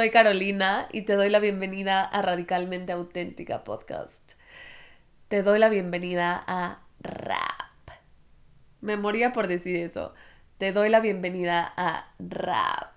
[0.00, 4.32] Soy Carolina y te doy la bienvenida a Radicalmente Auténtica Podcast.
[5.28, 7.90] Te doy la bienvenida a Rap.
[8.80, 10.14] Me moría por decir eso.
[10.56, 12.94] Te doy la bienvenida a Rap.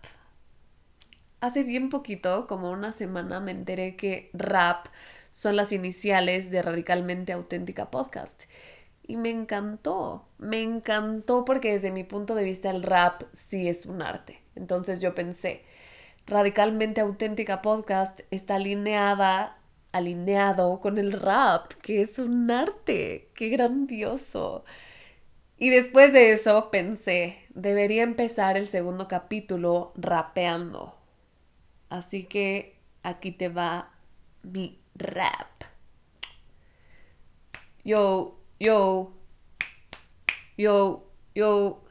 [1.42, 4.86] Hace bien poquito, como una semana, me enteré que Rap
[5.30, 8.44] son las iniciales de Radicalmente Auténtica Podcast.
[9.06, 13.86] Y me encantó, me encantó porque desde mi punto de vista el rap sí es
[13.86, 14.42] un arte.
[14.56, 15.66] Entonces yo pensé,
[16.28, 19.58] radicalmente auténtica podcast está alineada,
[19.92, 24.64] alineado con el rap, que es un arte, qué grandioso.
[25.58, 30.96] Y después de eso pensé, debería empezar el segundo capítulo rapeando.
[31.90, 33.92] Así que aquí te va
[34.42, 35.48] mi rap.
[37.84, 39.14] Yo, yo,
[40.58, 41.06] yo,
[41.36, 41.84] yo.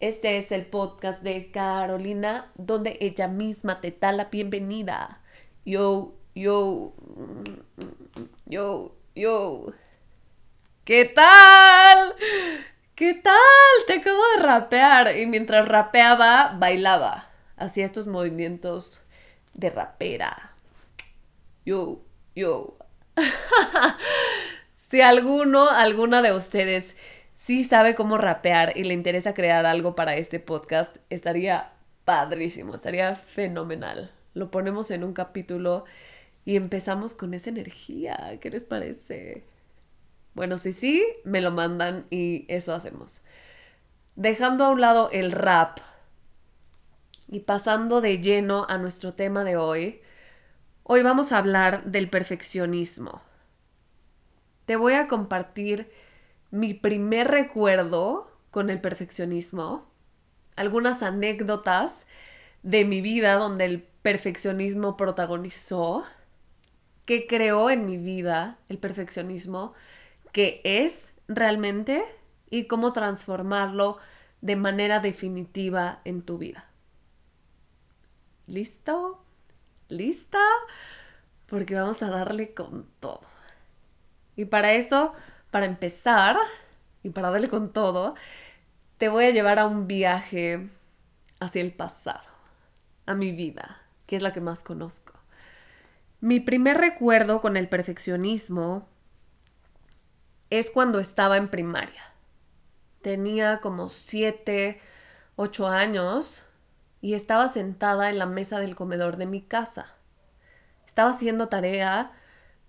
[0.00, 5.20] Este es el podcast de Carolina, donde ella misma te da la bienvenida.
[5.64, 6.94] Yo, yo,
[8.46, 9.72] yo, yo.
[10.84, 12.14] ¿Qué tal?
[12.94, 13.34] ¿Qué tal?
[13.88, 15.16] Te acabo de rapear.
[15.18, 17.28] Y mientras rapeaba, bailaba.
[17.56, 19.02] Hacía estos movimientos
[19.54, 20.52] de rapera.
[21.66, 22.02] Yo,
[22.36, 22.78] yo.
[24.92, 26.94] si alguno, alguna de ustedes
[27.48, 31.72] sí sabe cómo rapear y le interesa crear algo para este podcast, estaría
[32.04, 34.12] padrísimo, estaría fenomenal.
[34.34, 35.86] Lo ponemos en un capítulo
[36.44, 38.36] y empezamos con esa energía.
[38.42, 39.44] ¿Qué les parece?
[40.34, 43.22] Bueno, si sí, me lo mandan y eso hacemos.
[44.14, 45.78] Dejando a un lado el rap
[47.28, 50.02] y pasando de lleno a nuestro tema de hoy,
[50.82, 53.22] hoy vamos a hablar del perfeccionismo.
[54.66, 55.90] Te voy a compartir
[56.50, 59.86] mi primer recuerdo con el perfeccionismo,
[60.56, 62.06] algunas anécdotas
[62.62, 66.04] de mi vida donde el perfeccionismo protagonizó,
[67.04, 69.74] qué creó en mi vida el perfeccionismo,
[70.32, 72.04] qué es realmente
[72.50, 73.98] y cómo transformarlo
[74.40, 76.68] de manera definitiva en tu vida.
[78.46, 79.22] ¿Listo?
[79.88, 80.40] ¿Lista?
[81.46, 83.20] Porque vamos a darle con todo.
[84.36, 85.14] Y para eso
[85.50, 86.36] para empezar
[87.02, 88.14] y para darle con todo,
[88.98, 90.68] te voy a llevar a un viaje
[91.40, 92.28] hacia el pasado,
[93.06, 95.14] a mi vida, que es la que más conozco.
[96.20, 98.88] Mi primer recuerdo con el perfeccionismo
[100.50, 102.02] es cuando estaba en primaria.
[103.02, 104.80] Tenía como siete,
[105.36, 106.42] ocho años
[107.00, 109.94] y estaba sentada en la mesa del comedor de mi casa.
[110.86, 112.10] Estaba haciendo tarea,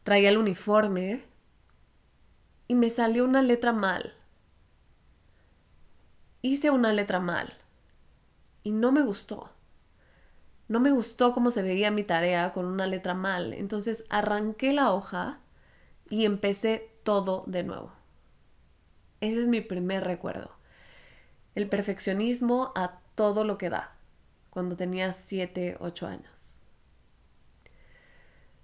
[0.03, 1.28] traía el uniforme
[2.69, 4.13] y me salió una letra mal.
[6.43, 7.57] Hice una letra mal
[8.63, 9.49] y no me gustó.
[10.67, 13.53] No me gustó cómo se veía mi tarea con una letra mal.
[13.53, 15.39] Entonces arranqué la hoja
[16.11, 17.91] y empecé todo de nuevo.
[19.19, 20.51] Ese es mi primer recuerdo.
[21.55, 23.95] El perfeccionismo a todo lo que da,
[24.51, 26.59] cuando tenía 7, 8 años.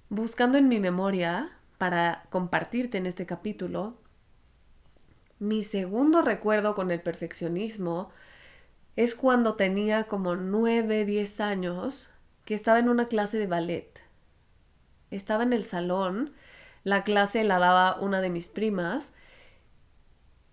[0.10, 3.98] Buscando en mi memoria, para compartirte en este capítulo,
[5.40, 8.10] mi segundo recuerdo con el perfeccionismo
[8.96, 12.10] es cuando tenía como 9, 10 años
[12.46, 14.02] que estaba en una clase de ballet.
[15.12, 16.34] Estaba en el salón,
[16.84, 19.12] la clase la daba una de mis primas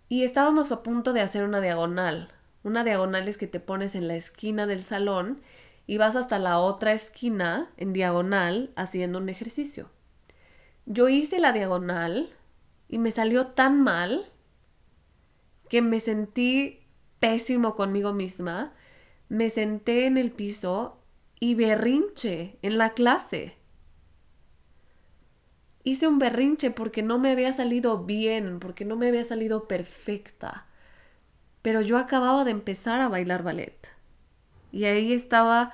[0.09, 2.33] y estábamos a punto de hacer una diagonal.
[2.65, 5.41] Una diagonal es que te pones en la esquina del salón
[5.87, 9.91] y vas hasta la otra esquina en diagonal haciendo un ejercicio.
[10.87, 12.31] Yo hice la diagonal
[12.89, 14.31] y me salió tan mal
[15.69, 16.81] que me sentí
[17.21, 18.75] pésimo conmigo misma.
[19.29, 20.99] Me senté en el piso
[21.39, 23.57] y berrinche en la clase.
[25.85, 30.67] Hice un berrinche porque no me había salido bien, porque no me había salido perfecta.
[31.63, 33.93] Pero yo acababa de empezar a bailar ballet.
[34.71, 35.73] Y ahí estaba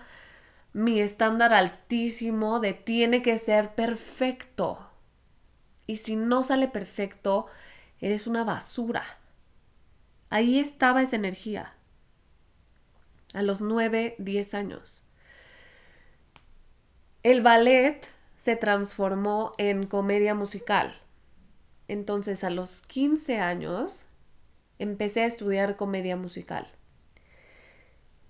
[0.73, 4.88] mi estándar altísimo de tiene que ser perfecto.
[5.89, 7.47] Y si no sale perfecto,
[7.99, 9.05] eres una basura.
[10.29, 11.73] Ahí estaba esa energía.
[13.35, 15.03] A los 9, 10 años.
[17.23, 18.07] El ballet
[18.37, 21.01] se transformó en comedia musical.
[21.89, 24.05] Entonces a los 15 años
[24.79, 26.71] empecé a estudiar comedia musical.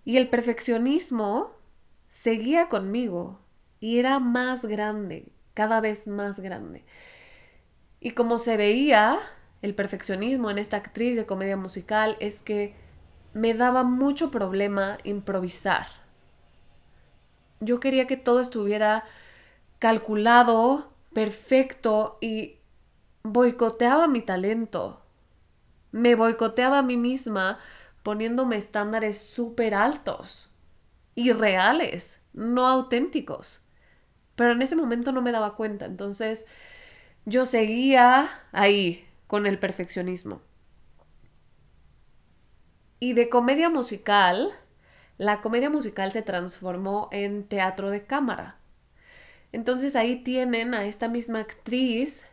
[0.04, 1.50] Y el perfeccionismo
[2.08, 3.40] seguía conmigo
[3.80, 6.84] y era más grande, cada vez más grande.
[8.00, 9.18] Y como se veía,
[9.62, 12.74] el perfeccionismo en esta actriz de comedia musical es que
[13.34, 15.86] me daba mucho problema improvisar.
[17.60, 19.04] Yo quería que todo estuviera
[19.78, 22.58] calculado, perfecto y
[23.22, 25.02] boicoteaba mi talento.
[25.90, 27.58] Me boicoteaba a mí misma
[28.02, 30.50] poniéndome estándares súper altos,
[31.14, 33.60] irreales, no auténticos.
[34.36, 36.46] Pero en ese momento no me daba cuenta, entonces
[37.28, 40.40] yo seguía ahí con el perfeccionismo.
[43.00, 44.50] Y de comedia musical,
[45.18, 48.56] la comedia musical se transformó en teatro de cámara.
[49.52, 52.26] Entonces ahí tienen a esta misma actriz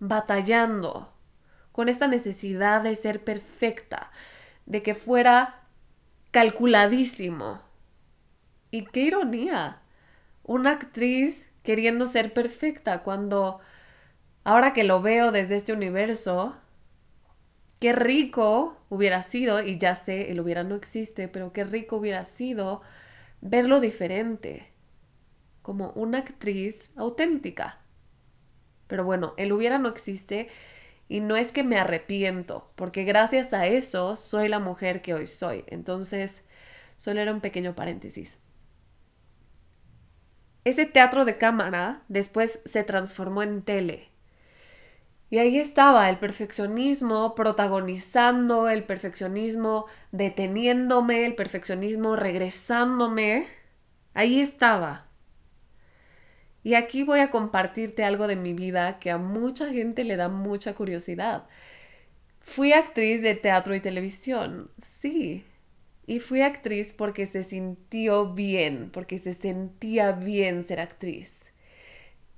[0.00, 1.12] batallando
[1.70, 4.10] con esta necesidad de ser perfecta,
[4.66, 5.62] de que fuera
[6.30, 7.62] calculadísimo.
[8.70, 9.82] Y qué ironía,
[10.42, 13.60] una actriz queriendo ser perfecta cuando
[14.44, 16.56] ahora que lo veo desde este universo,
[17.80, 22.24] qué rico hubiera sido, y ya sé, el hubiera no existe, pero qué rico hubiera
[22.24, 22.82] sido
[23.40, 24.72] verlo diferente,
[25.62, 27.78] como una actriz auténtica.
[28.86, 30.48] Pero bueno, el hubiera no existe
[31.08, 35.26] y no es que me arrepiento, porque gracias a eso soy la mujer que hoy
[35.26, 35.64] soy.
[35.66, 36.42] Entonces,
[36.96, 38.38] solo era un pequeño paréntesis.
[40.64, 44.11] Ese teatro de cámara después se transformó en tele.
[45.32, 53.46] Y ahí estaba el perfeccionismo protagonizando, el perfeccionismo deteniéndome, el perfeccionismo regresándome.
[54.12, 55.08] Ahí estaba.
[56.62, 60.28] Y aquí voy a compartirte algo de mi vida que a mucha gente le da
[60.28, 61.46] mucha curiosidad.
[62.40, 64.70] Fui actriz de teatro y televisión,
[65.00, 65.46] sí.
[66.06, 71.54] Y fui actriz porque se sintió bien, porque se sentía bien ser actriz.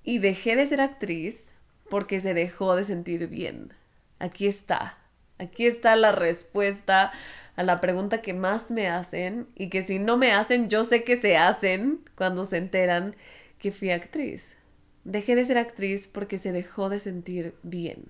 [0.05, 1.54] Y dejé de ser actriz
[1.91, 3.73] porque se dejó de sentir bien.
[4.19, 4.99] Aquí está.
[5.39, 7.13] Aquí está la respuesta
[7.57, 11.05] a la pregunta que más me hacen y que si no me hacen, yo sé
[11.05, 13.17] que se hacen cuando se enteran
[13.59, 14.57] que fui actriz.
[15.05, 18.05] Dejé de ser actriz porque se dejó de sentir bien.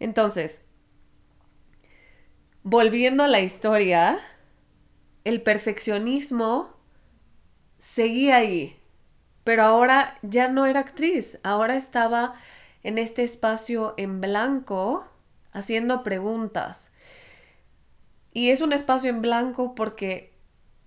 [0.00, 0.62] Entonces,
[2.62, 4.18] volviendo a la historia,
[5.24, 6.74] el perfeccionismo
[7.78, 8.79] seguía ahí
[9.44, 12.34] pero ahora ya no era actriz, ahora estaba
[12.82, 15.06] en este espacio en blanco
[15.52, 16.90] haciendo preguntas.
[18.32, 20.32] Y es un espacio en blanco porque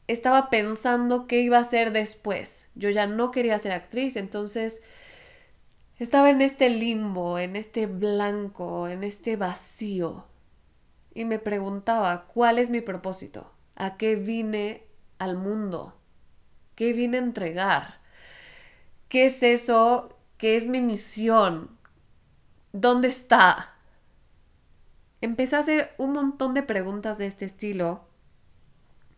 [0.07, 2.67] estaba pensando qué iba a hacer después.
[2.75, 4.81] Yo ya no quería ser actriz, entonces
[6.00, 10.25] estaba en este limbo, en este blanco, en este vacío.
[11.13, 13.51] Y me preguntaba, ¿cuál es mi propósito?
[13.75, 14.85] ¿A qué vine
[15.19, 15.97] al mundo?
[16.75, 18.02] ¿Qué vine a entregar?
[19.13, 20.18] ¿Qué es eso?
[20.39, 21.77] ¿Qué es mi misión?
[22.71, 23.75] ¿Dónde está?
[25.21, 28.07] Empecé a hacer un montón de preguntas de este estilo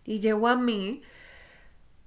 [0.04, 1.02] y llegó a mí,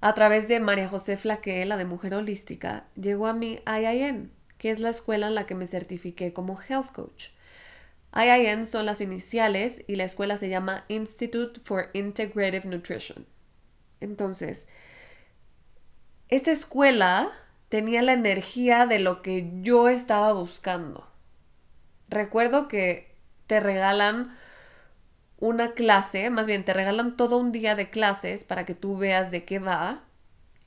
[0.01, 4.69] a través de María José Flaque, la de Mujer Holística, llegó a mí IIN, que
[4.69, 7.29] es la escuela en la que me certifiqué como Health Coach.
[8.13, 13.25] IIN son las iniciales y la escuela se llama Institute for Integrative Nutrition.
[13.99, 14.67] Entonces,
[16.27, 17.31] esta escuela
[17.69, 21.07] tenía la energía de lo que yo estaba buscando.
[22.09, 23.15] Recuerdo que
[23.47, 24.35] te regalan
[25.37, 29.31] una clase, más bien te regalan todo un día de clases para que tú veas
[29.31, 30.03] de qué va.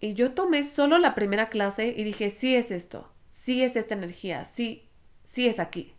[0.00, 3.94] Y yo tomé solo la primera clase y dije, sí es esto, sí es esta
[3.94, 4.88] energía, sí,
[5.24, 5.94] sí es aquí.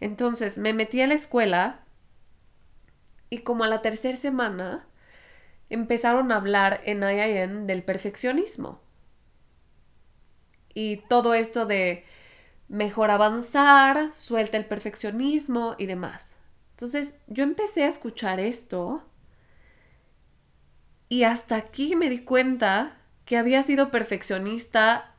[0.00, 1.80] Entonces me metí a la escuela
[3.30, 4.86] y como a la tercera semana
[5.70, 8.80] empezaron a hablar en IIN del perfeccionismo
[10.74, 12.04] y todo esto de
[12.68, 16.34] mejor avanzar, suelta el perfeccionismo y demás.
[16.70, 19.02] Entonces yo empecé a escuchar esto
[21.08, 25.14] y hasta aquí me di cuenta que había sido perfeccionista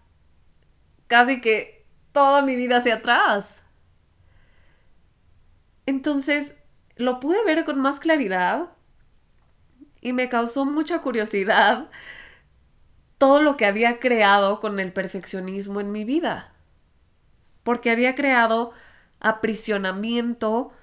[1.07, 3.61] casi que toda mi vida hacia atrás.
[5.85, 6.55] Entonces
[6.95, 8.69] lo pude ver con más claridad
[10.01, 11.89] y me causó mucha curiosidad
[13.23, 16.51] todo lo que había creado con el perfeccionismo en mi vida.
[17.63, 18.73] Porque había creado
[19.21, 20.73] aprisionamiento,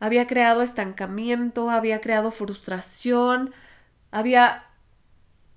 [0.00, 3.54] había creado estancamiento, había creado frustración,
[4.10, 4.64] había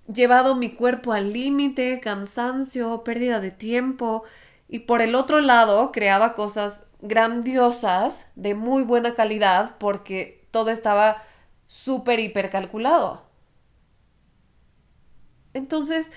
[0.05, 4.21] llevado mi cuerpo al límite, cansancio, pérdida de tiempo
[4.67, 11.23] y por el otro lado creaba cosas grandiosas de muy buena calidad porque todo estaba
[11.65, 13.28] súper hipercalculado.
[15.59, 16.11] Entonces,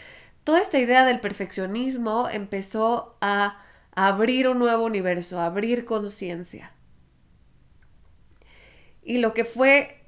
[0.45, 3.63] toda esta idea del perfeccionismo empezó a
[3.95, 6.73] abrir un nuevo universo, a abrir conciencia.
[9.03, 10.07] Y lo que fue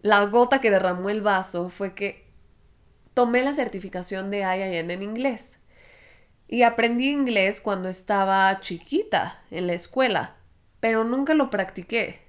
[0.00, 2.26] la gota que derramó el vaso fue que
[3.14, 5.58] tomé la certificación de IIN en inglés.
[6.48, 10.36] Y aprendí inglés cuando estaba chiquita en la escuela,
[10.80, 12.20] pero nunca lo practiqué.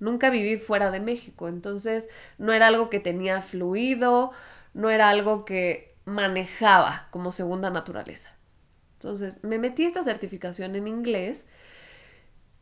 [0.00, 4.32] Nunca viví fuera de México, entonces no era algo que tenía fluido,
[4.74, 8.36] no era algo que manejaba como segunda naturaleza.
[8.94, 11.46] Entonces me metí esta certificación en inglés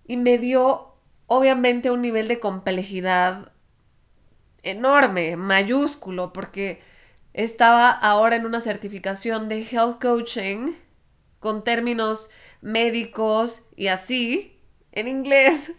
[0.07, 0.95] y me dio
[1.27, 3.53] obviamente un nivel de complejidad
[4.63, 6.83] enorme, mayúsculo, porque
[7.33, 10.75] estaba ahora en una certificación de health coaching
[11.41, 14.61] con términos médicos y así
[14.93, 15.73] en inglés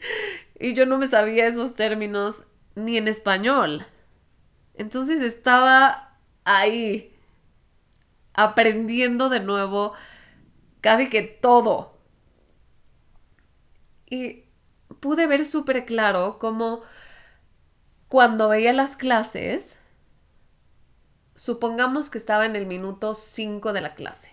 [0.60, 2.44] y yo no me sabía esos términos
[2.75, 3.86] ni en español.
[4.75, 6.12] Entonces estaba
[6.46, 7.16] ahí
[8.34, 9.94] aprendiendo de nuevo
[10.82, 11.98] casi que todo.
[14.10, 14.44] Y
[15.00, 16.82] pude ver súper claro cómo
[18.08, 19.76] cuando veía las clases,
[21.36, 24.32] supongamos que estaba en el minuto 5 de la clase.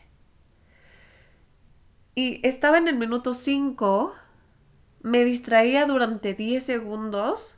[2.14, 4.14] Y estaba en el minuto 5,
[5.02, 7.57] me distraía durante 10 segundos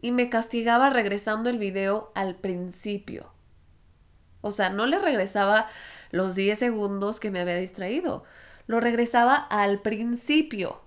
[0.00, 3.35] y me castigaba regresando el video al principio.
[4.46, 5.68] O sea, no le regresaba
[6.10, 8.24] los 10 segundos que me había distraído,
[8.66, 10.80] lo regresaba al principio.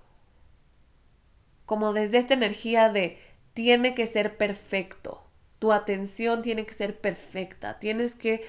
[1.66, 3.18] Como desde esta energía de
[3.54, 5.22] tiene que ser perfecto.
[5.58, 7.78] Tu atención tiene que ser perfecta.
[7.78, 8.44] Tienes que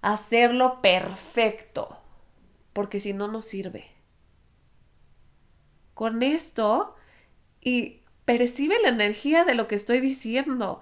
[0.00, 2.00] hacerlo perfecto.
[2.72, 3.84] Porque si no, no sirve.
[5.94, 6.96] Con esto
[7.60, 10.80] y percibe la energía de lo que estoy diciendo.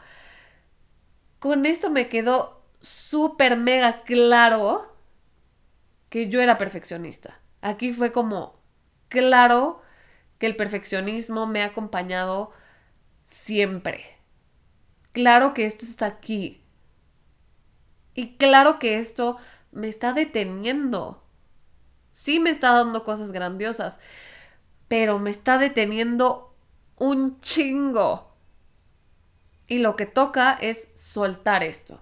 [1.38, 4.95] Con esto me quedó súper mega claro
[6.11, 7.41] que yo era perfeccionista.
[7.62, 8.61] Aquí fue como
[9.09, 9.81] claro
[10.38, 12.53] que el perfeccionismo me ha acompañado
[13.26, 14.05] siempre.
[15.12, 16.62] Claro que esto está aquí.
[18.14, 19.38] Y claro que esto
[19.73, 21.25] me está deteniendo.
[22.12, 23.99] Sí me está dando cosas grandiosas,
[24.88, 26.55] pero me está deteniendo
[26.97, 28.37] un chingo.
[29.67, 32.00] Y lo que toca es soltar esto.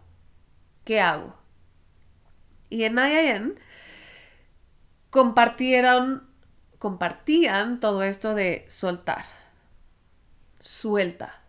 [0.84, 1.34] ¿Qué hago?
[2.70, 3.54] Y en IIN
[5.10, 6.28] compartieron,
[6.78, 9.24] compartían todo esto de soltar
[10.62, 11.42] suelta.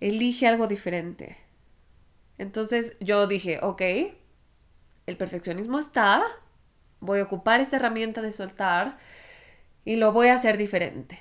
[0.00, 1.36] Elige algo diferente.
[2.38, 3.82] Entonces yo dije, ok,
[5.06, 6.22] el perfeccionismo está,
[7.00, 8.96] voy a ocupar esta herramienta de soltar
[9.84, 11.18] y lo voy a hacer diferente.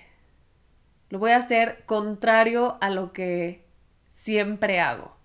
[1.10, 3.66] Lo voy a hacer contrario a lo que
[4.14, 5.19] siempre hago.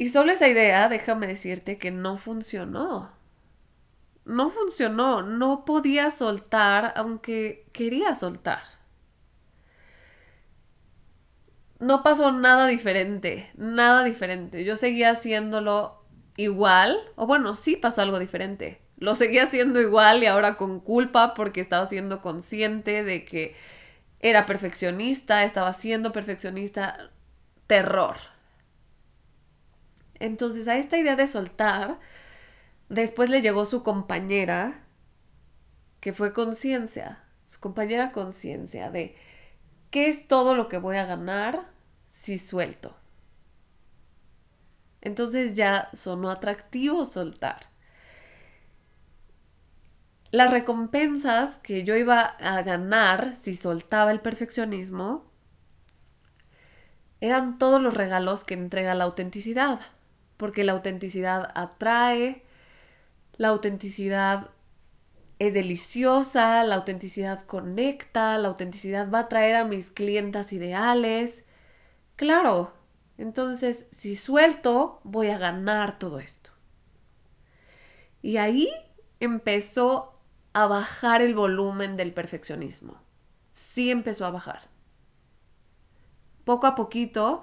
[0.00, 3.12] Y solo esa idea, déjame decirte que no funcionó
[4.30, 8.62] no funcionó, no podía soltar aunque quería soltar.
[11.78, 14.64] No pasó nada diferente, nada diferente.
[14.64, 16.04] Yo seguía haciéndolo
[16.36, 18.80] igual, o bueno, sí pasó algo diferente.
[18.98, 23.56] Lo seguía haciendo igual y ahora con culpa porque estaba siendo consciente de que
[24.20, 27.10] era perfeccionista, estaba siendo perfeccionista,
[27.66, 28.16] terror.
[30.20, 31.98] Entonces a esta idea de soltar,
[32.90, 34.82] Después le llegó su compañera,
[36.00, 39.14] que fue conciencia, su compañera conciencia de
[39.90, 41.68] qué es todo lo que voy a ganar
[42.10, 42.96] si suelto.
[45.02, 47.70] Entonces ya sonó atractivo soltar.
[50.32, 55.30] Las recompensas que yo iba a ganar si soltaba el perfeccionismo
[57.20, 59.80] eran todos los regalos que entrega la autenticidad,
[60.40, 62.42] porque la autenticidad atrae,
[63.36, 64.48] la autenticidad
[65.38, 71.44] es deliciosa, la autenticidad conecta, la autenticidad va a traer a mis clientas ideales.
[72.16, 72.72] Claro,
[73.18, 76.52] entonces si suelto, voy a ganar todo esto.
[78.22, 78.70] Y ahí
[79.20, 80.18] empezó
[80.54, 82.96] a bajar el volumen del perfeccionismo.
[83.52, 84.62] Sí empezó a bajar.
[86.44, 87.42] Poco a poquito,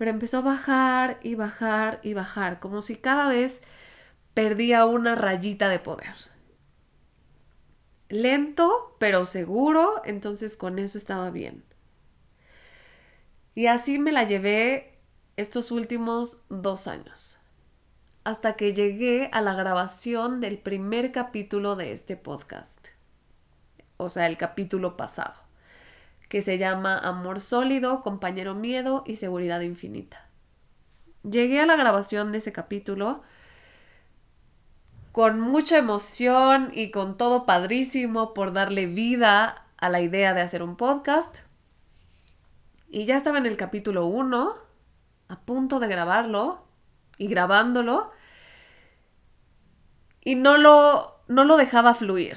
[0.00, 3.60] pero empezó a bajar y bajar y bajar, como si cada vez
[4.32, 6.14] perdía una rayita de poder.
[8.08, 11.64] Lento, pero seguro, entonces con eso estaba bien.
[13.54, 14.98] Y así me la llevé
[15.36, 17.38] estos últimos dos años,
[18.24, 22.88] hasta que llegué a la grabación del primer capítulo de este podcast,
[23.98, 25.34] o sea, el capítulo pasado,
[26.30, 30.28] que se llama Amor sólido, compañero miedo y seguridad infinita.
[31.28, 33.22] Llegué a la grabación de ese capítulo
[35.10, 40.62] con mucha emoción y con todo padrísimo por darle vida a la idea de hacer
[40.62, 41.40] un podcast.
[42.88, 44.54] Y ya estaba en el capítulo 1
[45.26, 46.64] a punto de grabarlo
[47.18, 48.12] y grabándolo
[50.22, 52.36] y no lo, no lo dejaba fluir.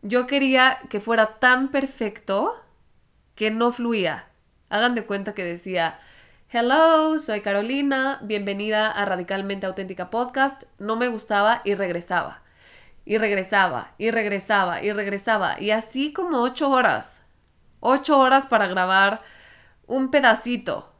[0.00, 2.64] Yo quería que fuera tan perfecto
[3.38, 4.26] que no fluía.
[4.68, 6.00] Hagan de cuenta que decía,
[6.50, 10.64] hello, soy Carolina, bienvenida a Radicalmente Auténtica Podcast.
[10.80, 12.42] No me gustaba y regresaba.
[13.04, 15.60] Y regresaba, y regresaba, y regresaba.
[15.60, 17.20] Y así como ocho horas.
[17.78, 19.22] Ocho horas para grabar
[19.86, 20.92] un pedacito.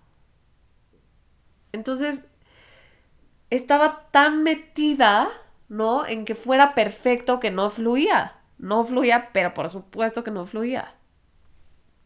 [1.73, 2.25] Entonces,
[3.51, 5.29] estaba tan metida,
[5.69, 6.07] ¿no?
[6.07, 8.37] En que fuera perfecto que no fluía.
[8.59, 10.95] No fluía, pero por supuesto que no fluía.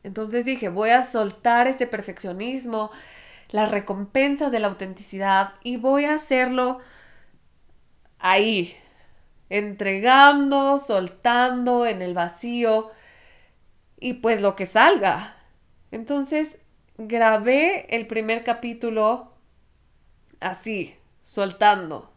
[0.05, 2.91] Entonces dije, voy a soltar este perfeccionismo,
[3.51, 6.81] las recompensas de la autenticidad y voy a hacerlo
[8.19, 8.77] ahí,
[9.49, 12.91] entregando, soltando en el vacío
[14.01, 15.37] y pues lo que salga.
[15.91, 16.59] Entonces
[16.97, 19.33] grabé el primer capítulo
[20.41, 22.13] así, soltando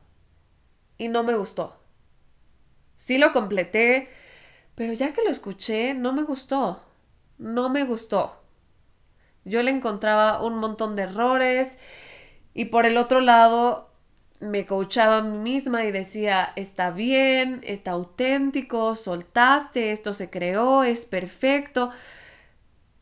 [0.97, 1.79] y no me gustó.
[2.97, 4.09] Sí lo completé,
[4.73, 6.84] pero ya que lo escuché, no me gustó
[7.37, 8.41] no me gustó.
[9.43, 11.77] Yo le encontraba un montón de errores
[12.53, 13.91] y por el otro lado
[14.39, 20.83] me coachaba a mí misma y decía, está bien, está auténtico, soltaste, esto se creó,
[20.83, 21.91] es perfecto.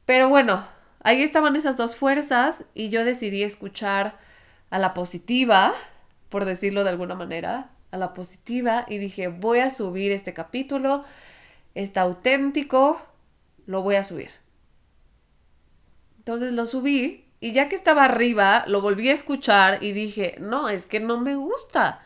[0.06, 0.66] Pero bueno,
[1.02, 4.20] ahí estaban esas dos fuerzas y yo decidí escuchar
[4.70, 5.74] a la positiva,
[6.30, 11.04] por decirlo de alguna manera, a la positiva y dije, voy a subir este capítulo,
[11.76, 13.00] está auténtico,
[13.66, 14.30] lo voy a subir.
[16.18, 20.70] Entonces lo subí y ya que estaba arriba, lo volví a escuchar y dije, no,
[20.70, 22.02] es que no me gusta.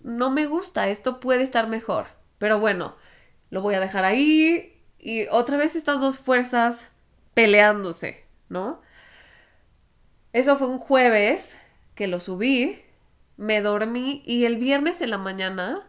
[0.00, 2.08] No me gusta, esto puede estar mejor.
[2.38, 2.96] Pero bueno,
[3.50, 6.90] lo voy a dejar ahí y otra vez estas dos fuerzas
[7.32, 8.82] peleándose, ¿no?
[10.32, 11.56] Eso fue un jueves
[11.94, 12.82] que lo subí,
[13.38, 15.88] me dormí y el viernes en la mañana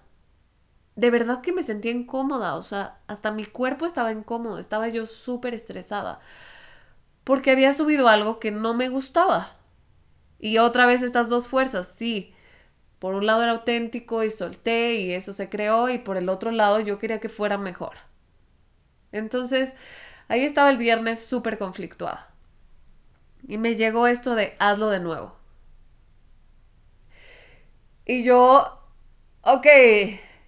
[0.97, 5.05] de verdad que me sentía incómoda, o sea, hasta mi cuerpo estaba incómodo, estaba yo
[5.07, 6.19] súper estresada,
[7.23, 9.55] porque había subido algo que no me gustaba.
[10.39, 12.33] Y otra vez estas dos fuerzas, sí,
[12.99, 16.51] por un lado era auténtico y solté y eso se creó y por el otro
[16.51, 17.97] lado yo quería que fuera mejor.
[19.11, 19.75] Entonces,
[20.27, 22.29] ahí estaba el viernes súper conflictuada.
[23.47, 25.35] Y me llegó esto de hazlo de nuevo.
[28.05, 28.79] Y yo,
[29.43, 29.67] ok,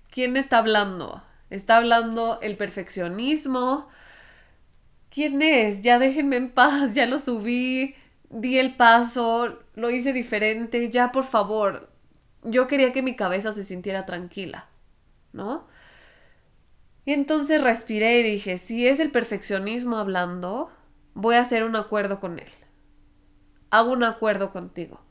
[0.10, 1.24] ¿Quién está hablando?
[1.50, 3.88] ¿Está hablando el perfeccionismo?
[5.10, 5.82] ¿Quién es?
[5.82, 7.96] Ya déjenme en paz, ya lo subí,
[8.30, 11.90] di el paso, lo hice diferente, ya por favor.
[12.44, 14.68] Yo quería que mi cabeza se sintiera tranquila,
[15.34, 15.68] ¿no?
[17.06, 20.72] Y entonces respiré y dije, si es el perfeccionismo hablando,
[21.14, 22.50] voy a hacer un acuerdo con él.
[23.72, 25.02] Hago un acuerdo contigo.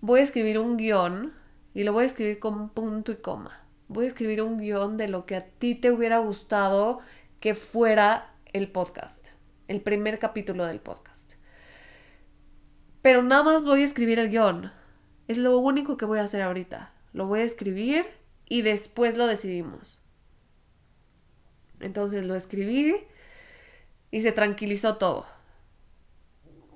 [0.00, 1.34] Voy a escribir un guion
[1.74, 5.08] y lo voy a escribir con punto y coma voy a escribir un guion de
[5.08, 7.00] lo que a ti te hubiera gustado
[7.40, 9.28] que fuera el podcast,
[9.68, 11.34] el primer capítulo del podcast.
[13.02, 14.72] Pero nada más voy a escribir el guion.
[15.28, 16.92] Es lo único que voy a hacer ahorita.
[17.12, 18.06] Lo voy a escribir
[18.48, 20.02] y después lo decidimos.
[21.80, 22.96] Entonces lo escribí
[24.10, 25.26] y se tranquilizó todo.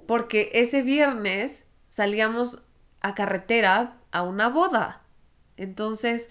[0.07, 2.63] Porque ese viernes salíamos
[3.01, 5.03] a carretera a una boda.
[5.57, 6.31] Entonces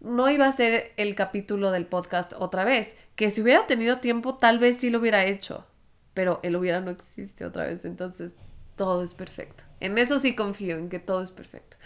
[0.00, 2.94] no iba a ser el capítulo del podcast otra vez.
[3.16, 5.66] Que si hubiera tenido tiempo, tal vez sí lo hubiera hecho.
[6.14, 7.84] Pero el hubiera no existe otra vez.
[7.84, 8.34] Entonces,
[8.76, 9.64] todo es perfecto.
[9.80, 11.76] En eso sí confío, en que todo es perfecto.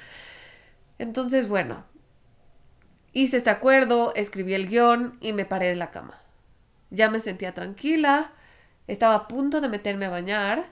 [0.99, 1.85] Entonces, bueno,
[3.13, 6.21] hice este acuerdo, escribí el guion y me paré de la cama.
[6.91, 8.33] Ya me sentía tranquila,
[8.87, 10.67] estaba a punto de meterme a bañar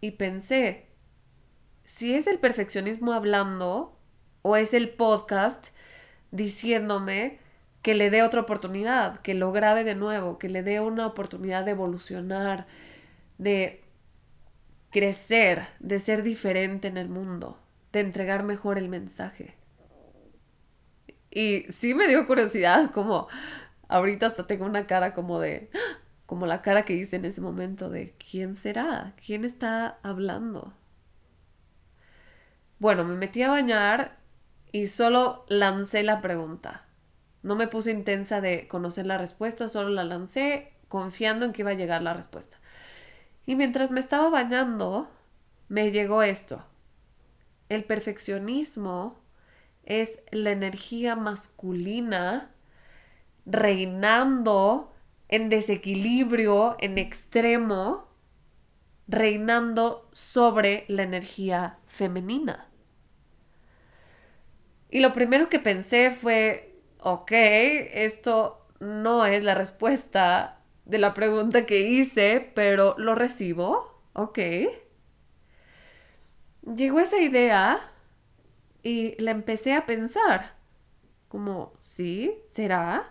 [0.00, 0.86] y pensé,
[1.84, 3.98] si es el perfeccionismo hablando
[4.42, 5.68] o es el podcast,
[6.34, 7.38] diciéndome
[7.80, 11.64] que le dé otra oportunidad, que lo grabe de nuevo, que le dé una oportunidad
[11.64, 12.66] de evolucionar,
[13.38, 13.84] de
[14.90, 17.60] crecer, de ser diferente en el mundo,
[17.92, 19.54] de entregar mejor el mensaje.
[21.30, 23.28] Y sí me dio curiosidad, como
[23.88, 25.70] ahorita hasta tengo una cara como de,
[26.26, 29.14] como la cara que hice en ese momento de, ¿quién será?
[29.24, 30.72] ¿Quién está hablando?
[32.80, 34.23] Bueno, me metí a bañar
[34.74, 36.84] y solo lancé la pregunta.
[37.44, 41.70] No me puse intensa de conocer la respuesta, solo la lancé confiando en que iba
[41.70, 42.58] a llegar la respuesta.
[43.46, 45.08] Y mientras me estaba bañando,
[45.68, 46.64] me llegó esto.
[47.68, 49.16] El perfeccionismo
[49.84, 52.50] es la energía masculina
[53.46, 54.92] reinando
[55.28, 58.08] en desequilibrio, en extremo,
[59.06, 62.73] reinando sobre la energía femenina.
[64.94, 71.66] Y lo primero que pensé fue, ok, esto no es la respuesta de la pregunta
[71.66, 74.38] que hice, pero lo recibo, ok.
[76.76, 77.90] Llegó esa idea
[78.84, 80.54] y la empecé a pensar,
[81.26, 82.32] como, ¿sí?
[82.52, 83.10] ¿Será?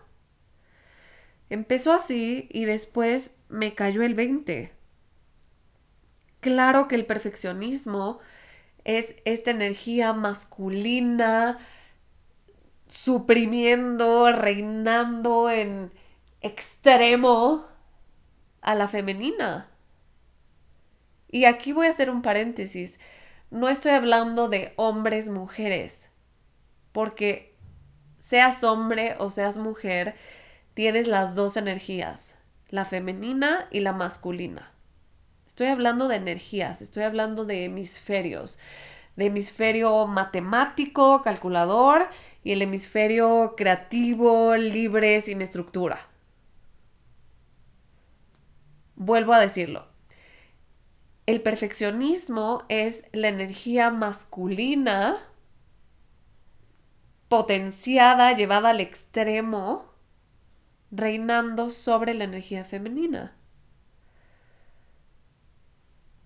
[1.49, 4.71] Empezó así y después me cayó el 20.
[6.39, 8.21] Claro que el perfeccionismo
[8.85, 11.59] es esta energía masculina
[12.93, 15.91] suprimiendo, reinando en
[16.41, 17.65] extremo
[18.61, 19.67] a la femenina.
[21.27, 22.99] Y aquí voy a hacer un paréntesis.
[23.49, 26.07] No estoy hablando de hombres, mujeres,
[26.91, 27.57] porque
[28.19, 30.15] seas hombre o seas mujer,
[30.75, 32.35] tienes las dos energías,
[32.69, 34.71] la femenina y la masculina.
[35.47, 38.59] Estoy hablando de energías, estoy hablando de hemisferios,
[39.15, 42.07] de hemisferio matemático, calculador,
[42.43, 46.09] y el hemisferio creativo, libre, sin estructura.
[48.95, 49.87] Vuelvo a decirlo.
[51.25, 55.21] El perfeccionismo es la energía masculina
[57.29, 59.91] potenciada, llevada al extremo,
[60.91, 63.35] reinando sobre la energía femenina.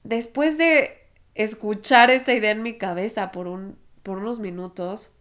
[0.04, 5.14] Después de escuchar esta idea en mi cabeza por, un, por unos minutos,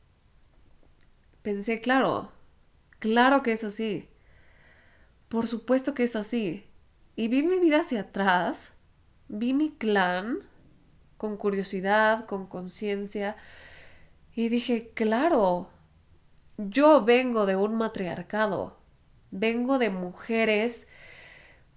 [1.47, 2.33] pensé, claro,
[2.99, 4.09] claro que es así.
[5.29, 6.67] Por supuesto que es así.
[7.15, 8.73] Y vi mi vida hacia atrás,
[9.29, 10.41] vi mi clan
[11.17, 13.37] con curiosidad, con conciencia,
[14.35, 15.71] y dije, claro,
[16.59, 18.77] yo vengo de un matriarcado,
[19.31, 20.89] vengo de mujeres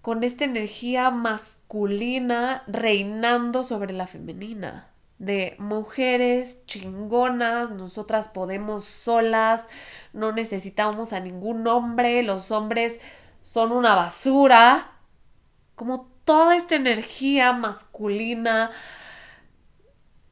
[0.02, 4.89] con esta energía masculina reinando sobre la femenina,
[5.20, 9.68] de mujeres chingonas, nosotras podemos solas,
[10.14, 13.00] no necesitamos a ningún hombre, los hombres
[13.44, 14.94] son una basura,
[15.76, 18.72] como toda esta energía masculina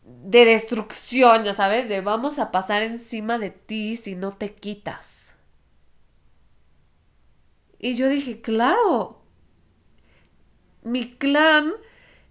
[0.03, 5.33] de destrucción, ya sabes, de vamos a pasar encima de ti si no te quitas.
[7.77, 9.21] Y yo dije, claro,
[10.81, 11.73] mi clan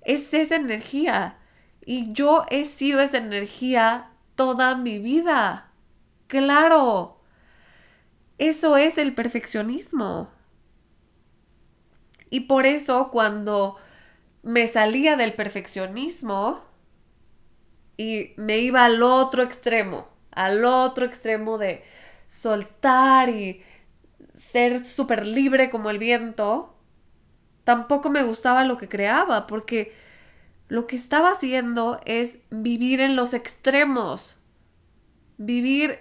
[0.01, 1.39] es esa energía
[1.87, 5.71] y yo he sido esa energía toda mi vida.
[6.27, 7.21] Claro,
[8.39, 10.29] eso es el perfeccionismo.
[12.29, 13.77] Y por eso cuando
[14.43, 16.61] me salía del perfeccionismo
[17.97, 21.85] y me iba al otro extremo, al otro extremo de
[22.27, 23.63] soltar y
[24.35, 26.75] ser súper libre como el viento,
[27.63, 29.95] tampoco me gustaba lo que creaba porque
[30.69, 34.41] lo que estaba haciendo es vivir en los extremos,
[35.39, 35.99] vivir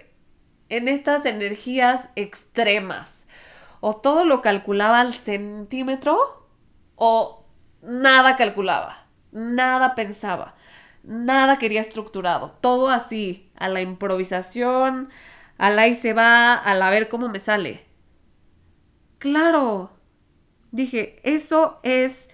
[0.68, 3.26] en estas energías extremas
[3.80, 6.48] o todo lo calculaba al centímetro
[6.96, 7.44] o
[7.82, 10.56] nada calculaba, nada pensaba,
[11.04, 15.10] nada quería estructurado, todo así, a la improvisación,
[15.58, 17.86] al ahí se va, al a ver cómo me sale.
[19.18, 19.90] Claro,
[20.72, 22.28] dije, eso es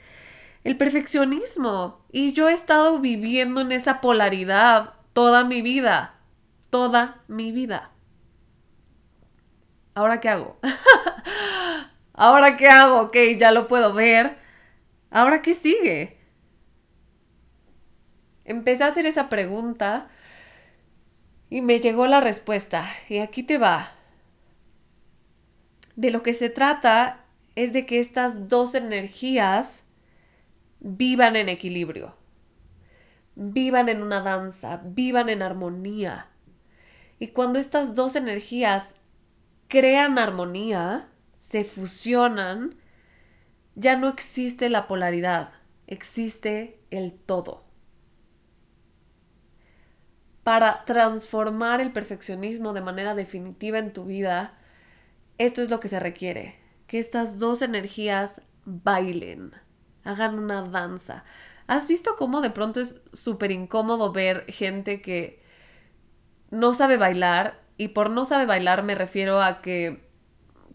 [0.65, 6.15] el perfeccionismo y yo he estado viviendo en esa polaridad toda mi vida,
[6.71, 7.91] toda mi vida.
[9.95, 10.59] ¿Ahora qué hago?
[12.15, 13.01] ¿Ahora qué hago?
[13.01, 14.39] Ok, ya lo puedo ver.
[15.11, 16.19] ¿Ahora qué sigue?
[18.45, 20.09] Empecé a hacer esa pregunta
[21.51, 22.89] y me llegó la respuesta.
[23.09, 23.93] Y aquí te va.
[25.97, 29.85] De lo que se trata es de que estas dos energías
[30.83, 32.17] vivan en equilibrio,
[33.37, 36.29] vivan en una danza, vivan en armonía.
[37.21, 38.95] Y cuando estas dos energías
[39.69, 42.75] crean armonía, se fusionan,
[43.77, 45.53] ya no existe la polaridad,
[45.87, 47.65] existe el todo.
[50.43, 54.59] Para transformar el perfeccionismo de manera definitiva en tu vida,
[55.39, 59.53] esto es lo que se requiere, que estas dos energías bailen,
[60.05, 61.25] hagan una danza.
[61.67, 65.43] ¿Has visto cómo de pronto es súper incómodo ver gente que
[66.51, 70.07] no sabe bailar y por no sabe bailar me refiero a que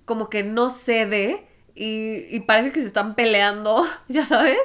[0.06, 4.58] como que no cede y, y parece que se están peleando, ya sabes.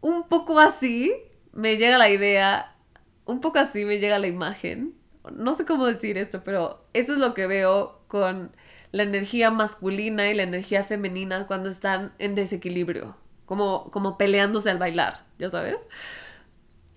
[0.00, 1.12] Un poco así
[1.52, 2.76] me llega la idea,
[3.24, 4.94] un poco así me llega la imagen.
[5.32, 8.54] No sé cómo decir esto, pero eso es lo que veo con
[8.94, 13.16] la energía masculina y la energía femenina cuando están en desequilibrio.
[13.44, 15.74] como, como peleándose al bailar, ya sabes.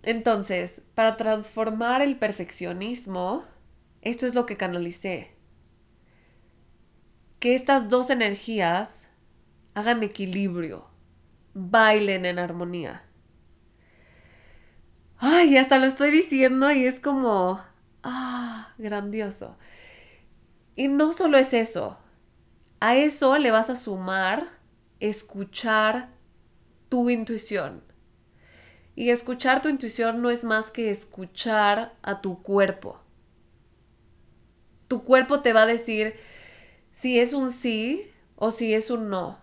[0.03, 3.45] Entonces, para transformar el perfeccionismo,
[4.03, 5.31] esto es lo que canalicé.
[7.39, 9.07] Que estas dos energías
[9.73, 10.87] hagan equilibrio,
[11.55, 13.01] bailen en armonía.
[15.17, 17.59] Ay, hasta lo estoy diciendo y es como,
[18.03, 19.57] ah, grandioso.
[20.77, 21.97] Y no solo es eso,
[22.79, 24.47] a eso le vas a sumar
[24.99, 26.09] escuchar
[26.87, 27.83] tu intuición.
[28.95, 32.99] Y escuchar tu intuición no es más que escuchar a tu cuerpo.
[34.87, 36.13] Tu cuerpo te va a decir
[36.91, 39.39] si es un sí o si es un no.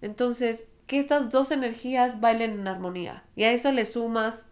[0.00, 3.24] Entonces, que estas dos energías bailen en armonía.
[3.36, 4.46] Y a eso le sumas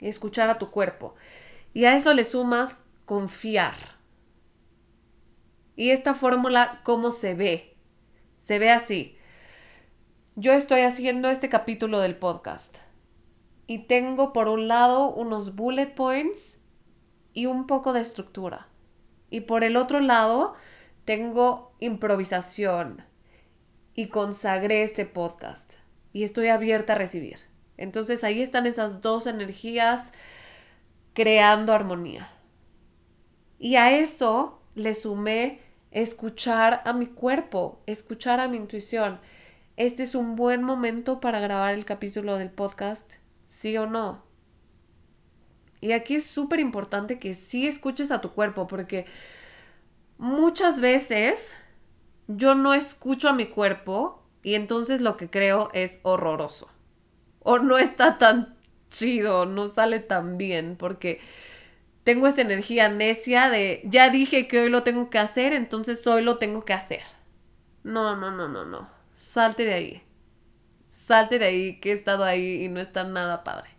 [0.00, 1.14] escuchar a tu cuerpo.
[1.72, 3.95] Y a eso le sumas confiar.
[5.76, 7.76] Y esta fórmula, ¿cómo se ve?
[8.40, 9.18] Se ve así.
[10.34, 12.78] Yo estoy haciendo este capítulo del podcast
[13.66, 16.56] y tengo por un lado unos bullet points
[17.34, 18.68] y un poco de estructura.
[19.28, 20.54] Y por el otro lado
[21.04, 23.04] tengo improvisación
[23.92, 25.74] y consagré este podcast
[26.14, 27.38] y estoy abierta a recibir.
[27.76, 30.14] Entonces ahí están esas dos energías
[31.12, 32.26] creando armonía.
[33.58, 35.65] Y a eso le sumé
[35.96, 39.18] escuchar a mi cuerpo, escuchar a mi intuición.
[39.78, 43.14] Este es un buen momento para grabar el capítulo del podcast,
[43.46, 44.22] sí o no.
[45.80, 49.06] Y aquí es súper importante que sí escuches a tu cuerpo, porque
[50.18, 51.56] muchas veces
[52.28, 56.68] yo no escucho a mi cuerpo y entonces lo que creo es horroroso.
[57.40, 58.58] O no está tan
[58.90, 61.20] chido, no sale tan bien, porque
[62.06, 66.22] tengo esa energía necia de ya dije que hoy lo tengo que hacer, entonces hoy
[66.22, 67.02] lo tengo que hacer.
[67.82, 68.88] No, no, no, no, no.
[69.16, 70.02] Salte de ahí.
[70.88, 73.70] Salte de ahí, que he estado ahí y no está nada padre.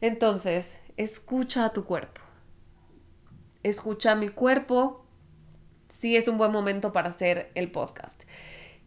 [0.00, 2.20] Entonces, escucha a tu cuerpo.
[3.64, 5.04] Escucha a mi cuerpo.
[5.88, 8.22] Sí es un buen momento para hacer el podcast.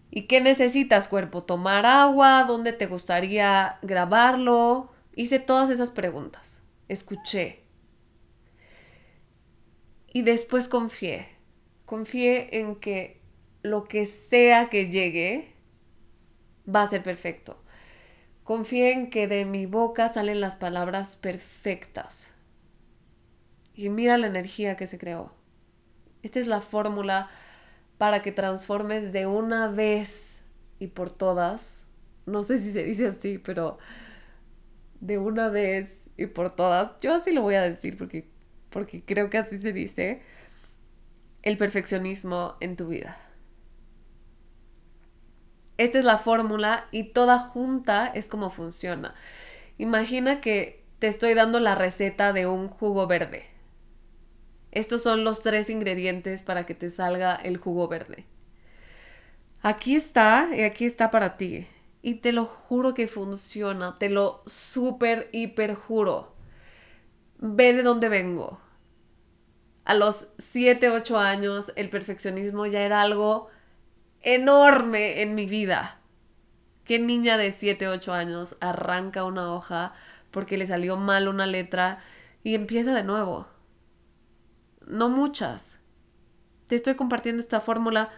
[0.10, 1.44] ¿Y qué necesitas, cuerpo?
[1.44, 2.46] ¿Tomar agua?
[2.48, 4.94] ¿Dónde te gustaría grabarlo?
[5.18, 6.62] Hice todas esas preguntas.
[6.88, 7.68] Escuché.
[10.12, 11.28] Y después confié.
[11.86, 13.22] Confié en que
[13.62, 15.54] lo que sea que llegue
[16.74, 17.58] va a ser perfecto.
[18.43, 22.32] Confié en que de mi boca salen las palabras perfectas.
[23.76, 25.32] Y mira la energía que se creó.
[26.24, 27.30] Esta es la fórmula
[27.98, 30.41] para que transformes de una vez
[30.80, 31.84] y por todas.
[32.26, 33.78] No sé si se dice así, pero
[35.00, 36.91] de una vez y por todas.
[37.02, 38.28] Yo así lo voy a decir porque
[38.70, 40.22] porque creo que así se dice,
[41.42, 43.18] el perfeccionismo en tu vida.
[45.78, 49.16] Esta es la fórmula y toda junta es como funciona.
[49.78, 53.46] Imagina que te estoy dando la receta de un jugo verde.
[54.72, 58.26] Estos son los tres ingredientes para que te salga el jugo verde.
[59.62, 61.66] Aquí está y aquí está para ti.
[62.02, 66.38] Y te lo juro que funciona, te lo súper, hiper juro
[67.39, 68.60] ve de dónde vengo.
[69.86, 73.49] A los 7, 8 años el perfeccionismo ya era algo
[74.21, 75.99] enorme en mi vida.
[76.84, 79.93] ¿Qué niña de 7, 8 años arranca una hoja
[80.32, 81.99] porque le salió mal una letra
[82.43, 83.47] y empieza de nuevo?
[84.86, 85.80] No muchas.
[86.67, 88.10] Te estoy compartiendo esta fórmula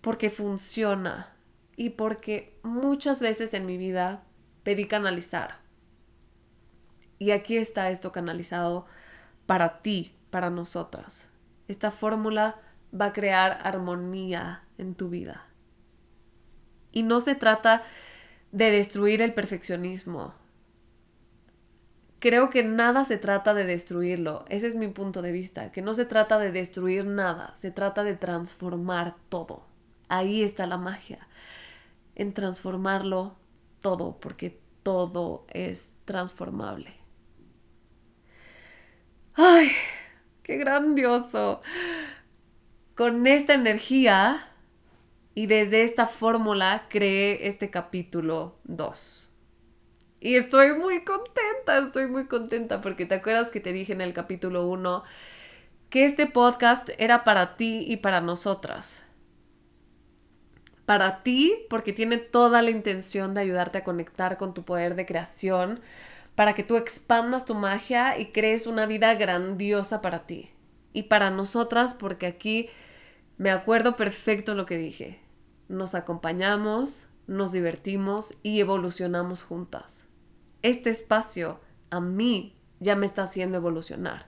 [0.00, 1.34] porque funciona
[1.76, 4.24] y porque muchas veces en mi vida
[4.62, 5.67] pedí canalizar
[7.18, 8.86] y aquí está esto canalizado
[9.46, 11.28] para ti, para nosotras.
[11.66, 12.60] Esta fórmula
[12.98, 15.46] va a crear armonía en tu vida.
[16.92, 17.82] Y no se trata
[18.52, 20.34] de destruir el perfeccionismo.
[22.20, 24.44] Creo que nada se trata de destruirlo.
[24.48, 25.70] Ese es mi punto de vista.
[25.70, 27.54] Que no se trata de destruir nada.
[27.54, 29.66] Se trata de transformar todo.
[30.08, 31.28] Ahí está la magia.
[32.16, 33.36] En transformarlo
[33.80, 34.18] todo.
[34.18, 36.97] Porque todo es transformable.
[39.40, 39.70] ¡Ay!
[40.42, 41.62] ¡Qué grandioso!
[42.96, 44.48] Con esta energía
[45.32, 49.30] y desde esta fórmula creé este capítulo 2.
[50.18, 54.12] Y estoy muy contenta, estoy muy contenta porque te acuerdas que te dije en el
[54.12, 55.04] capítulo 1
[55.88, 59.04] que este podcast era para ti y para nosotras.
[60.84, 65.06] Para ti porque tiene toda la intención de ayudarte a conectar con tu poder de
[65.06, 65.80] creación,
[66.38, 70.52] para que tú expandas tu magia y crees una vida grandiosa para ti.
[70.92, 72.70] Y para nosotras, porque aquí
[73.38, 75.20] me acuerdo perfecto lo que dije.
[75.66, 80.04] Nos acompañamos, nos divertimos y evolucionamos juntas.
[80.62, 81.58] Este espacio
[81.90, 84.26] a mí ya me está haciendo evolucionar.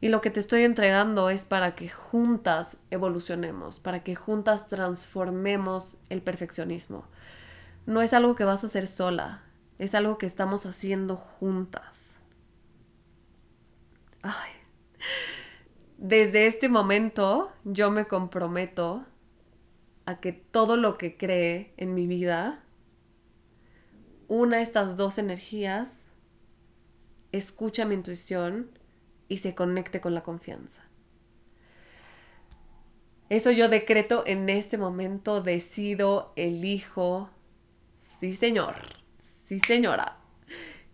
[0.00, 5.96] Y lo que te estoy entregando es para que juntas evolucionemos, para que juntas transformemos
[6.08, 7.04] el perfeccionismo.
[7.86, 9.44] No es algo que vas a hacer sola,
[9.80, 12.16] es algo que estamos haciendo juntas.
[14.20, 14.52] Ay.
[15.96, 19.06] Desde este momento yo me comprometo
[20.04, 22.62] a que todo lo que cree en mi vida
[24.28, 26.10] una estas dos energías,
[27.32, 28.70] escucha mi intuición
[29.28, 30.84] y se conecte con la confianza.
[33.30, 37.30] Eso yo decreto en este momento, decido, elijo,
[37.98, 38.99] sí señor,
[39.50, 40.16] sí señora.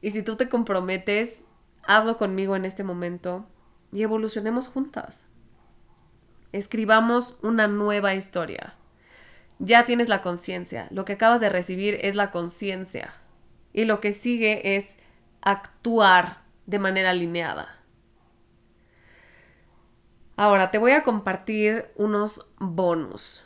[0.01, 1.45] Y si tú te comprometes,
[1.83, 3.47] hazlo conmigo en este momento
[3.93, 5.25] y evolucionemos juntas.
[6.53, 8.73] Escribamos una nueva historia.
[9.59, 10.89] Ya tienes la conciencia.
[10.91, 13.13] Lo que acabas de recibir es la conciencia.
[13.75, 14.97] Y lo que sigue es
[15.43, 17.69] actuar de manera alineada.
[20.39, 23.45] Ahora te voy a compartir unos bonus.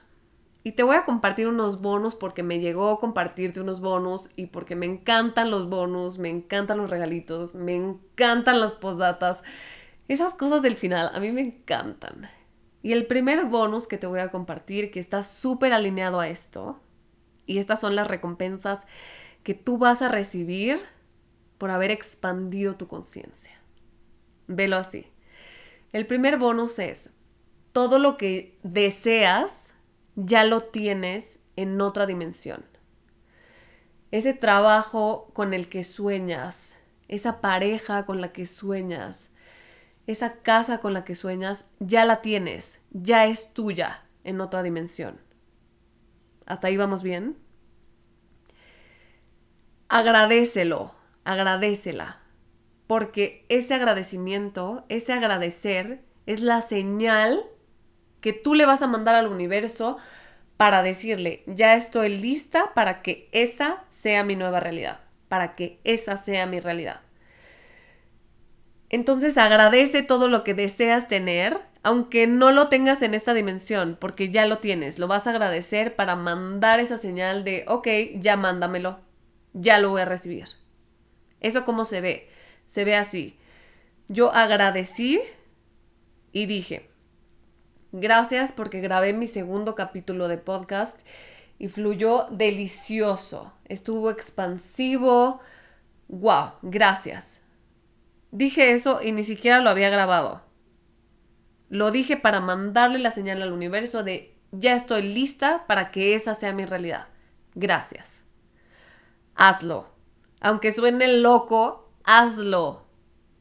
[0.63, 4.77] Y te voy a compartir unos bonus porque me llegó compartirte unos bonus y porque
[4.77, 9.43] me encantan los bonus, me encantan los regalitos, me encantan las postdatas.
[10.09, 12.29] Esas cosas del final a mí me encantan.
[12.83, 16.81] Y el primer bonus que te voy a compartir, que está súper alineado a esto,
[17.47, 18.81] y estas son las recompensas
[19.43, 20.79] que tú vas a recibir
[21.59, 23.53] por haber expandido tu conciencia.
[24.47, 25.07] Velo así.
[25.93, 27.11] El primer bonus es,
[27.73, 29.70] todo lo que deseas
[30.17, 32.65] ya lo tienes en otra dimensión.
[34.11, 36.75] Ese trabajo con el que sueñas,
[37.09, 39.31] esa pareja con la que sueñas,
[40.07, 45.21] esa casa con la que sueñas, ya la tienes, ya es tuya en otra dimensión.
[46.47, 47.37] ¿Hasta ahí vamos bien?
[49.89, 50.95] Agradecelo,
[51.25, 52.21] agradecela
[52.91, 57.45] porque ese agradecimiento, ese agradecer, es la señal
[58.21, 59.97] que tú le vas a mandar al universo
[60.57, 66.17] para decirle, ya estoy lista para que esa sea mi nueva realidad, para que esa
[66.17, 67.01] sea mi realidad.
[68.91, 74.31] Entonces agradece todo lo que deseas tener, aunque no lo tengas en esta dimensión, porque
[74.31, 74.99] ya lo tienes.
[74.99, 78.99] Lo vas a agradecer para mandar esa señal de, ok, ya mándamelo,
[79.53, 80.47] ya lo voy a recibir.
[81.41, 82.29] ¿Eso cómo se ve?
[82.71, 83.37] se ve así.
[84.07, 85.21] Yo agradecí
[86.31, 86.89] y dije,
[87.93, 91.01] gracias porque grabé mi segundo capítulo de podcast
[91.59, 95.41] y fluyó delicioso, estuvo expansivo.
[96.09, 96.53] ¡Wow!
[96.63, 97.41] Gracias.
[98.31, 100.43] Dije eso y ni siquiera lo había grabado.
[101.69, 106.35] Lo dije para mandarle la señal al universo de ya estoy lista para que esa
[106.35, 107.09] sea mi realidad.
[107.55, 108.25] Gracias.
[109.35, 109.89] Hazlo.
[110.41, 112.85] Aunque suene loco, hazlo.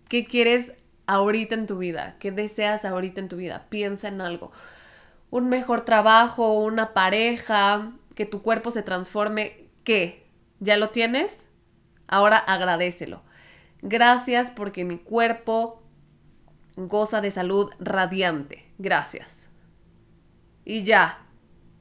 [0.07, 0.73] ¿Qué quieres
[1.09, 2.15] ahorita en tu vida?
[2.19, 3.65] ¿Qué deseas ahorita en tu vida?
[3.69, 4.51] Piensa en algo.
[5.31, 9.69] Un mejor trabajo, una pareja, que tu cuerpo se transforme.
[9.83, 10.27] ¿Qué?
[10.59, 11.47] ¿Ya lo tienes?
[12.07, 13.23] Ahora agradecelo.
[13.81, 15.81] Gracias porque mi cuerpo
[16.75, 18.65] goza de salud radiante.
[18.77, 19.49] Gracias.
[20.63, 21.19] Y ya.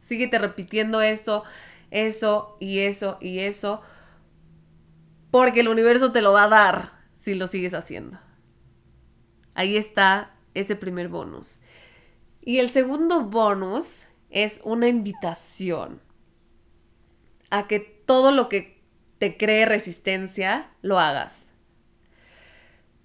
[0.01, 1.45] Síguete repitiendo eso,
[1.91, 3.83] eso y eso y eso
[5.31, 8.19] porque el universo te lo va a dar si lo sigues haciendo.
[9.59, 11.59] Ahí está ese primer bonus.
[12.43, 16.01] Y el segundo bonus es una invitación
[17.51, 18.81] a que todo lo que
[19.19, 21.49] te cree resistencia, lo hagas.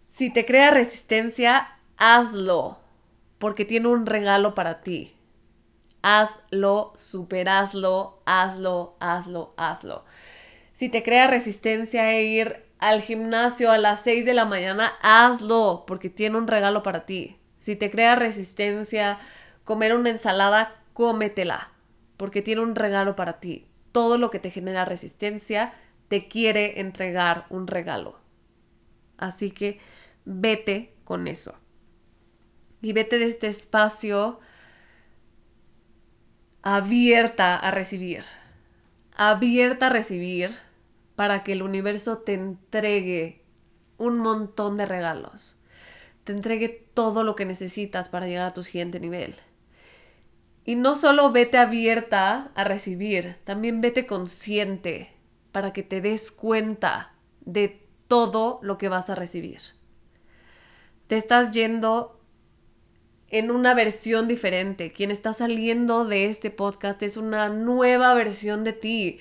[0.10, 2.78] Si te crea resistencia, hazlo,
[3.40, 5.16] porque tiene un regalo para ti.
[6.04, 10.06] Hazlo, superhazlo, hazlo, hazlo, hazlo.
[10.74, 15.84] Si te crea resistencia a ir al gimnasio a las 6 de la mañana, hazlo
[15.88, 17.38] porque tiene un regalo para ti.
[17.60, 19.20] Si te crea resistencia
[19.64, 21.72] comer una ensalada, cómetela
[22.18, 23.68] porque tiene un regalo para ti.
[23.92, 25.74] Todo lo que te genera resistencia
[26.08, 28.20] te quiere entregar un regalo.
[29.18, 29.80] Así que
[30.26, 31.56] vete con eso.
[32.82, 34.40] Y vete de este espacio
[36.62, 38.24] abierta a recibir
[39.16, 40.52] abierta a recibir
[41.16, 43.42] para que el universo te entregue
[43.98, 45.58] un montón de regalos.
[46.24, 49.36] Te entregue todo lo que necesitas para llegar a tu siguiente nivel.
[50.66, 55.12] Y no solo vete abierta a recibir, también vete consciente
[55.52, 59.60] para que te des cuenta de todo lo que vas a recibir.
[61.08, 62.20] Te estás yendo
[63.28, 64.92] en una versión diferente.
[64.92, 69.20] Quien está saliendo de este podcast es una nueva versión de ti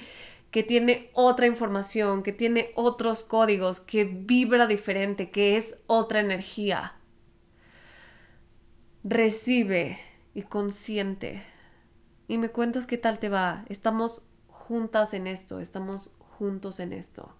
[0.52, 6.94] que tiene otra información, que tiene otros códigos, que vibra diferente, que es otra energía.
[9.02, 9.98] Recibe
[10.34, 11.42] y consciente.
[12.28, 13.64] Y me cuentas qué tal te va.
[13.70, 17.34] Estamos juntas en esto, estamos juntos en esto.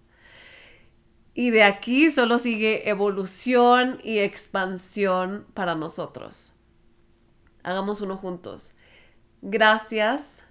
[1.35, 6.55] Y de aquí solo sigue evolución y expansión para nosotros.
[7.61, 8.73] Hagamos uno juntos.
[9.43, 10.42] Gracias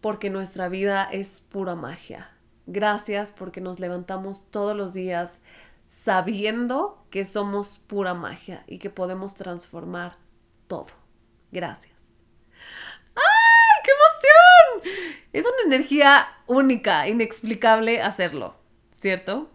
[0.00, 2.30] porque nuestra vida es pura magia.
[2.66, 5.40] Gracias porque nos levantamos todos los días
[5.86, 10.16] sabiendo que somos pura magia y que podemos transformar
[10.68, 10.86] todo.
[11.50, 11.92] Gracias.
[13.16, 15.20] ¡Ay, qué emoción!
[15.32, 18.54] Es una energía única, inexplicable hacerlo,
[19.00, 19.50] ¿cierto?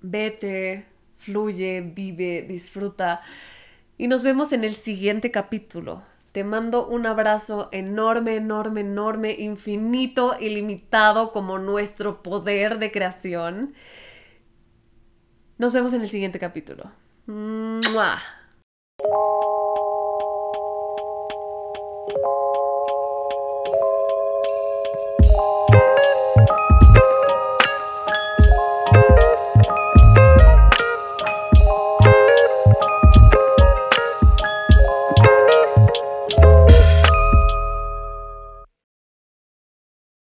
[0.00, 0.86] Vete,
[1.18, 3.22] fluye, vive, disfruta.
[3.96, 6.02] Y nos vemos en el siguiente capítulo.
[6.32, 13.74] Te mando un abrazo enorme, enorme, enorme, infinito, ilimitado como nuestro poder de creación.
[15.58, 16.90] Nos vemos en el siguiente capítulo.
[17.26, 18.18] ¡Mua!